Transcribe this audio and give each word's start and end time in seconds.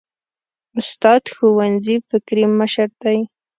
استاد 0.79 1.19
د 1.25 1.27
ښوونځي 1.35 1.95
فکري 2.09 2.45
مشر 2.59 2.89
دی. 3.03 3.19